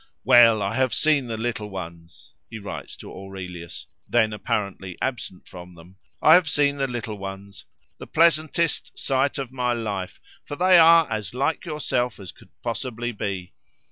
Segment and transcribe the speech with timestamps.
[0.23, 0.63] "Well!
[0.63, 5.97] I have seen the little ones," he writes to Aurelius, then, apparently, absent from them:
[6.23, 11.35] "I have seen the little ones—the pleasantest sight of my life; for they are as
[11.35, 13.53] like yourself as could possibly be.